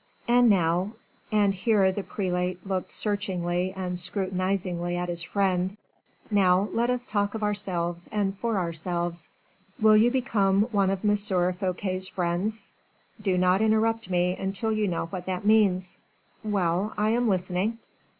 "And 0.27 0.49
now" 0.49 0.93
and 1.31 1.53
here 1.53 1.91
the 1.91 2.01
prelate 2.01 2.65
looked 2.65 2.91
searchingly 2.91 3.71
and 3.77 3.99
scrutinizingly 3.99 4.97
at 4.97 5.09
his 5.09 5.21
friend 5.21 5.77
"now 6.31 6.69
let 6.73 6.89
us 6.89 7.05
talk 7.05 7.35
of 7.35 7.43
ourselves 7.43 8.09
and 8.11 8.35
for 8.39 8.57
ourselves; 8.57 9.29
will 9.79 9.95
you 9.95 10.09
become 10.09 10.63
one 10.71 10.89
of 10.89 11.05
M. 11.05 11.15
Fouquet's 11.53 12.07
friends? 12.07 12.69
Do 13.21 13.37
not 13.37 13.61
interrupt 13.61 14.09
me 14.09 14.35
until 14.35 14.71
you 14.71 14.87
know 14.87 15.05
what 15.05 15.27
that 15.27 15.45
means." 15.45 15.99
"Well, 16.43 16.95
I 16.97 17.09
am 17.09 17.27
listening." 17.27 17.77